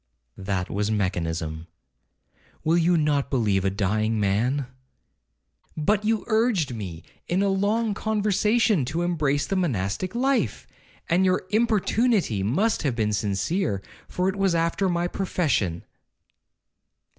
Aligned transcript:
'That 0.35 0.67
was 0.67 0.89
mechanism—will 0.89 1.67
you 2.79 2.97
not 2.97 3.29
believe 3.29 3.63
a 3.63 3.69
dying 3.69 4.19
man?' 4.19 4.65
'But 5.77 6.03
you 6.03 6.23
urged 6.25 6.73
me, 6.73 7.03
in 7.27 7.43
a 7.43 7.47
long 7.49 7.93
conversation, 7.93 8.83
to 8.85 9.03
embrace 9.03 9.45
the 9.45 9.55
monastic 9.55 10.15
life: 10.15 10.65
and 11.07 11.23
your 11.23 11.45
importunity 11.51 12.41
must 12.41 12.81
have 12.81 12.95
been 12.95 13.13
sincere, 13.13 13.83
for 14.07 14.27
it 14.27 14.35
was 14.35 14.55
after 14.55 14.89
my 14.89 15.07
profession.' 15.07 15.83